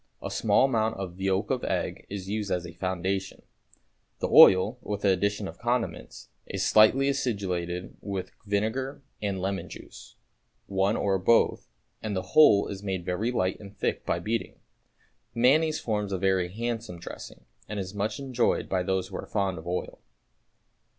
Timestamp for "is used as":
2.09-2.65